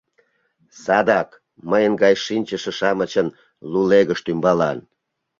[0.83, 1.29] Садак,
[1.69, 3.27] мыйын гай шинчыше-шамычын
[3.71, 4.77] лулегышт ӱмбалан.